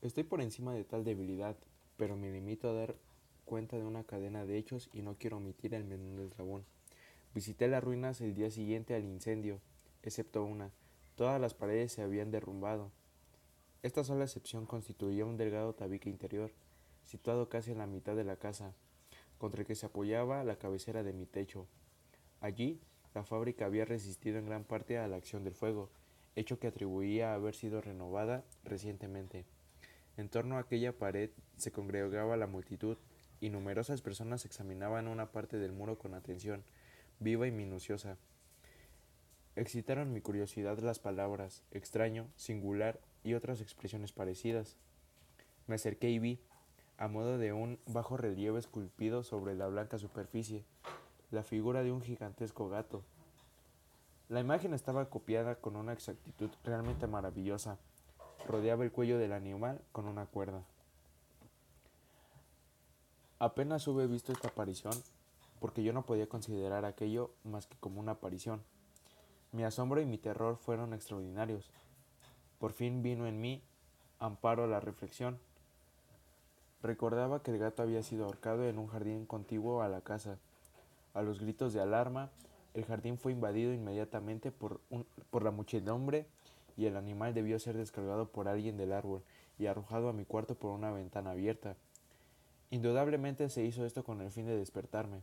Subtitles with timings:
[0.00, 1.56] Estoy por encima de tal debilidad,
[1.96, 2.94] pero me limito a dar
[3.44, 6.64] cuenta de una cadena de hechos y no quiero omitir el menor eslabón.
[7.34, 9.60] Visité las ruinas el día siguiente al incendio,
[10.04, 10.70] excepto una.
[11.16, 12.92] Todas las paredes se habían derrumbado.
[13.82, 16.52] Esta sola excepción constituía un delgado tabique interior,
[17.02, 18.74] situado casi en la mitad de la casa,
[19.36, 21.66] contra el que se apoyaba la cabecera de mi techo.
[22.40, 22.80] Allí,
[23.14, 25.90] la fábrica había resistido en gran parte a la acción del fuego,
[26.36, 29.44] hecho que atribuía a haber sido renovada recientemente.
[30.18, 32.98] En torno a aquella pared se congregaba la multitud,
[33.40, 36.64] y numerosas personas examinaban una parte del muro con atención,
[37.20, 38.16] viva y minuciosa.
[39.54, 44.76] Excitaron mi curiosidad las palabras extraño, singular y otras expresiones parecidas.
[45.68, 46.40] Me acerqué y vi,
[46.96, 50.64] a modo de un bajo relieve esculpido sobre la blanca superficie,
[51.30, 53.04] la figura de un gigantesco gato.
[54.28, 57.78] La imagen estaba copiada con una exactitud realmente maravillosa,
[58.48, 60.62] rodeaba el cuello del animal con una cuerda.
[63.38, 64.94] Apenas hube visto esta aparición,
[65.60, 68.62] porque yo no podía considerar aquello más que como una aparición.
[69.52, 71.70] Mi asombro y mi terror fueron extraordinarios.
[72.58, 73.62] Por fin vino en mí
[74.18, 75.38] amparo a la reflexión.
[76.82, 80.38] Recordaba que el gato había sido ahorcado en un jardín contiguo a la casa.
[81.14, 82.30] A los gritos de alarma,
[82.74, 86.26] el jardín fue invadido inmediatamente por, un, por la muchedumbre
[86.78, 89.24] y el animal debió ser descargado por alguien del árbol
[89.58, 91.76] y arrojado a mi cuarto por una ventana abierta.
[92.70, 95.22] Indudablemente se hizo esto con el fin de despertarme.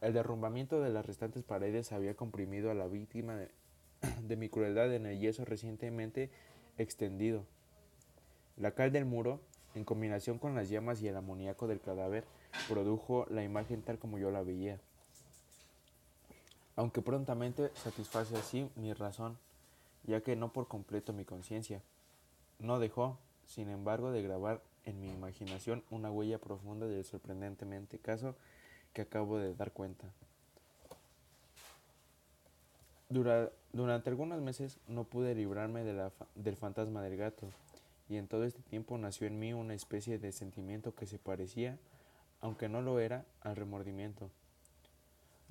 [0.00, 5.06] El derrumbamiento de las restantes paredes había comprimido a la víctima de, mi crueldad en
[5.06, 6.30] el yeso recientemente
[6.78, 7.44] extendido.
[8.56, 9.40] La cal del muro,
[9.74, 12.24] en combinación con las llamas y el amoníaco del cadáver,
[12.68, 14.78] produjo la imagen tal como yo la veía.
[16.76, 19.38] Aunque prontamente satisface así mi razón,
[20.06, 21.82] ya que no por completo mi conciencia.
[22.58, 28.36] No dejó, sin embargo, de grabar en mi imaginación una huella profunda del sorprendentemente caso
[28.92, 30.06] que acabo de dar cuenta.
[33.08, 37.48] Dura, durante algunos meses no pude librarme del fantasma del gato,
[38.08, 41.78] y en todo este tiempo nació en mí una especie de sentimiento que se parecía,
[42.40, 44.30] aunque no lo era, al remordimiento.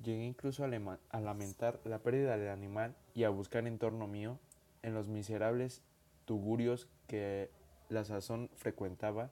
[0.02, 4.38] Llegué incluso a, lamentar la pérdida del animal y a buscar en torno mío,
[4.82, 5.82] en los miserables
[6.24, 7.50] tugurios que
[7.88, 9.30] la sazón frecuentaba,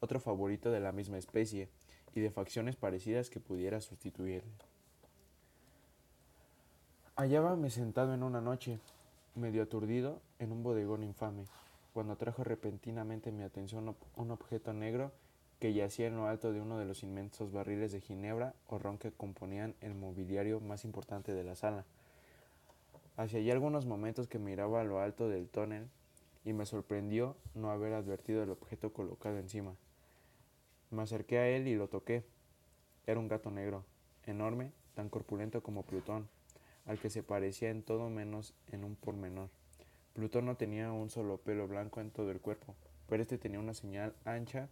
[0.00, 1.68] otro favorito de la misma especie
[2.14, 4.50] y de facciones parecidas que pudiera sustituirle.
[7.16, 8.80] Hallábame sentado en una noche,
[9.34, 11.44] medio aturdido, en un bodegón infame,
[11.92, 15.12] cuando trajo repentinamente mi atención un objeto negro
[15.60, 18.96] que yacía en lo alto de uno de los inmensos barriles de ginebra o ron
[18.96, 21.84] que componían el mobiliario más importante de la sala.
[23.18, 25.86] Hacia allí algunos momentos que miraba a lo alto del tonel
[26.46, 29.74] y me sorprendió no haber advertido el objeto colocado encima.
[30.90, 32.24] Me acerqué a él y lo toqué.
[33.06, 33.84] Era un gato negro,
[34.24, 36.26] enorme, tan corpulento como Plutón,
[36.86, 39.50] al que se parecía en todo menos en un pormenor.
[40.14, 42.74] Plutón no tenía un solo pelo blanco en todo el cuerpo,
[43.10, 44.70] pero este tenía una señal ancha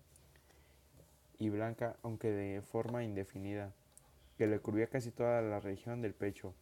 [1.38, 3.72] y blanca, aunque de forma indefinida,
[4.36, 6.54] que le cubría casi toda la región del pecho.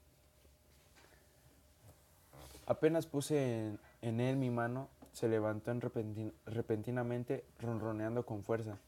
[2.67, 8.79] Apenas puse en, en él mi mano, se levantó en repentin repentinamente, ronroneando con fuerza.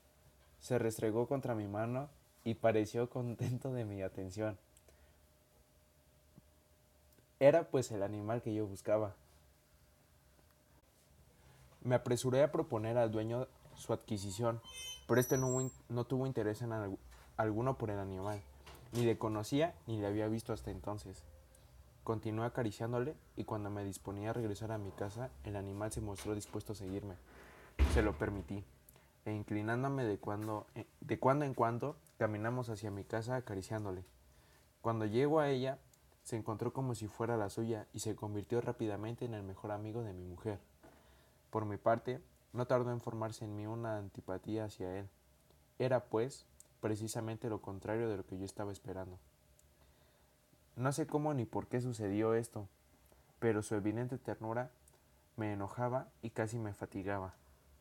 [0.61, 2.11] Se restregó contra mi mano
[2.45, 4.59] y pareció contento de mi atención.
[7.41, 9.15] Era pues el animal que yo buscaba.
[11.83, 13.47] Me apresuré a proponer al dueño
[13.79, 14.61] su adquisición,
[15.07, 16.99] pero este no, tuvo interés en al
[17.37, 18.43] alguno por el animal.
[18.93, 21.25] Ni le conocía ni le había visto hasta entonces.
[22.05, 26.35] Continué acariciándole y cuando me disponía a regresar a mi casa, el animal se mostró
[26.35, 27.15] dispuesto a seguirme.
[27.93, 28.65] Se lo permití
[29.25, 34.05] e inclinándome de cuando, eh, de cuando en cuando, caminamos hacia mi casa acariciándole.
[34.81, 35.79] Cuando llego a ella,
[36.23, 40.03] se encontró como si fuera la suya y se convirtió rápidamente en el mejor amigo
[40.03, 40.59] de mi mujer.
[41.51, 42.21] Por mi parte,
[42.53, 45.09] no tardó en formarse en mí una antipatía hacia él.
[45.79, 46.47] Era, pues,
[46.81, 49.19] precisamente lo contrario de lo que yo estaba esperando.
[50.77, 52.69] No sé cómo ni por qué sucedió esto,
[53.39, 54.71] pero su evidente ternura
[55.37, 57.35] me enojaba y casi me fatigaba.